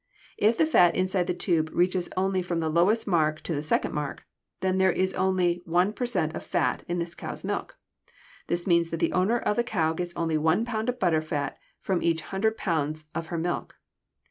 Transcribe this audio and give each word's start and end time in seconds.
If 0.39 0.57
the 0.57 0.65
fat 0.65 0.95
inside 0.95 1.27
the 1.27 1.33
tube 1.35 1.69
reaches 1.71 2.09
only 2.17 2.41
from 2.41 2.59
the 2.59 2.71
lowest 2.71 3.05
mark 3.07 3.41
to 3.41 3.53
the 3.53 3.61
second 3.61 3.93
mark, 3.93 4.25
then 4.61 4.79
there 4.79 4.91
is 4.91 5.13
only 5.13 5.61
one 5.65 5.93
per 5.93 6.07
cent 6.07 6.33
of 6.33 6.43
fat 6.43 6.83
in 6.87 6.97
this 6.97 7.13
cow's 7.13 7.43
milk. 7.43 7.77
This 8.47 8.65
means 8.65 8.89
that 8.89 8.97
the 8.97 9.13
owner 9.13 9.37
of 9.37 9.57
the 9.57 9.63
cow 9.63 9.93
gets 9.93 10.15
only 10.15 10.39
one 10.39 10.65
pound 10.65 10.89
of 10.89 10.97
butter 10.97 11.21
fat 11.21 11.59
from 11.81 12.01
each 12.01 12.21
hundred 12.23 12.57
pounds 12.57 13.05
of 13.13 13.27
her 13.27 13.37
milk. 13.37 13.75